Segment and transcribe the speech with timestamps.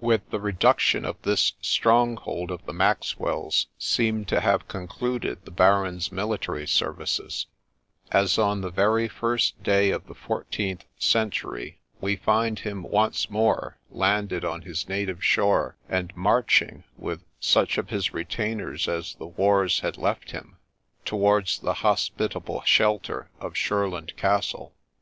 [0.00, 5.50] With the reduc tion of this stronghold of the Maxwells seem to have concluded the
[5.50, 7.44] Baron's military services;
[8.10, 13.76] as on the very first day of the fourteenth century we find him once more
[13.90, 19.80] landed on his native shore, and marching, with such of his retainers as the wars
[19.80, 20.56] had left him,
[21.04, 24.72] towards the hospitable shelter of Shurland Castle.